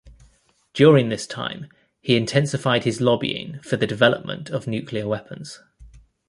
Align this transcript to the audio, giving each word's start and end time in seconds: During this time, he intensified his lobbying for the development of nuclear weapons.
During 0.73 1.09
this 1.09 1.27
time, 1.27 1.69
he 1.99 2.15
intensified 2.15 2.85
his 2.85 3.01
lobbying 3.01 3.59
for 3.61 3.77
the 3.77 3.85
development 3.85 4.49
of 4.49 4.65
nuclear 4.65 5.07
weapons. 5.07 5.59